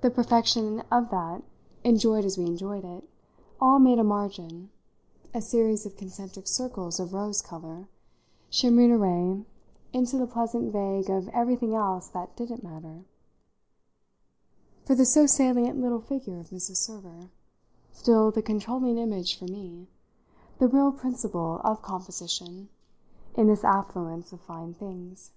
The 0.00 0.10
perfection 0.10 0.80
of 0.90 1.10
that, 1.10 1.44
enjoyed 1.84 2.24
as 2.24 2.36
we 2.36 2.46
enjoyed 2.46 2.84
it, 2.84 3.08
all 3.60 3.78
made 3.78 4.00
a 4.00 4.02
margin, 4.02 4.70
a 5.32 5.40
series 5.40 5.86
of 5.86 5.96
concentric 5.96 6.48
circles 6.48 6.98
of 6.98 7.14
rose 7.14 7.42
colour 7.42 7.86
(shimmering 8.50 8.90
away 8.92 9.44
into 9.92 10.18
the 10.18 10.26
pleasant 10.26 10.72
vague 10.72 11.08
of 11.08 11.28
everything 11.28 11.76
else 11.76 12.08
that 12.08 12.34
didn't 12.36 12.64
matter,) 12.64 13.04
for 14.84 14.96
the 14.96 15.04
so 15.06 15.26
salient 15.26 15.78
little 15.80 16.00
figure 16.00 16.40
of 16.40 16.50
Mrs. 16.50 16.78
Server, 16.78 17.30
still 17.92 18.32
the 18.32 18.42
controlling 18.42 18.98
image 18.98 19.38
for 19.38 19.44
me, 19.44 19.86
the 20.58 20.66
real 20.66 20.90
principle 20.90 21.60
of 21.62 21.82
composition, 21.82 22.68
in 23.36 23.46
this 23.46 23.62
affluence 23.62 24.32
of 24.32 24.40
fine 24.40 24.74
things. 24.74 25.30